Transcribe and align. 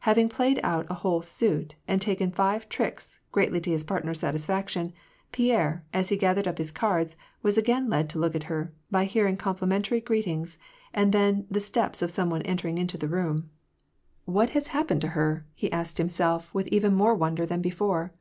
Having 0.00 0.30
played 0.30 0.58
out 0.64 0.88
a 0.90 0.94
whole 1.06 1.22
suit, 1.22 1.76
and 1.86 2.00
taken 2.02 2.32
five 2.32 2.68
tricks, 2.68 3.20
greatly 3.30 3.60
to 3.60 3.70
his 3.70 3.84
partner's 3.84 4.18
satisfaction, 4.18 4.92
Pierre, 5.30 5.84
as 5.94 6.08
he 6.08 6.16
gathered 6.16 6.48
up 6.48 6.58
his 6.58 6.72
cards, 6.72 7.14
was 7.44 7.56
again 7.56 7.88
led 7.88 8.10
to 8.10 8.18
look 8.18 8.34
at 8.34 8.42
her, 8.50 8.74
by 8.90 9.04
hearing 9.04 9.36
complimentary 9.36 10.00
greetings, 10.00 10.58
and 10.92 11.12
then 11.12 11.46
the 11.48 11.60
steps 11.60 12.02
of 12.02 12.10
some 12.10 12.28
one 12.28 12.42
entering 12.42 12.74
the 12.74 13.06
room. 13.06 13.50
WAR 14.26 14.42
AND 14.50 14.50
PEACE. 14.50 14.64
221 14.64 14.64
^' 14.64 14.64
What 14.64 14.64
has 14.64 14.66
happened 14.66 15.00
to 15.02 15.14
her?" 15.16 15.46
he 15.64 15.70
asked 15.70 15.98
himself, 15.98 16.52
with 16.52 16.68
eyen 16.72 16.92
more 16.94 17.14
wonder 17.14 17.46
than 17.46 17.62
before. 17.62 18.12